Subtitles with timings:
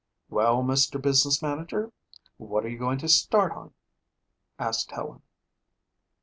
[0.31, 0.99] "Well, Mr.
[0.99, 1.93] Business Manager,
[2.37, 3.75] what are you going to start on?"
[4.57, 5.21] asked Helen.